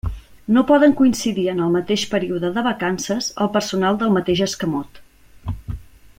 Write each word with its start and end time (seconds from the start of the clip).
No 0.55 0.61
poden 0.69 0.95
coincidir 1.01 1.43
en 1.51 1.61
el 1.65 1.75
mateix 1.75 2.05
període 2.13 2.51
de 2.55 2.65
vacances 2.69 3.29
el 3.45 3.53
personal 3.59 4.01
del 4.01 4.17
mateix 4.17 4.43
escamot. 4.49 4.99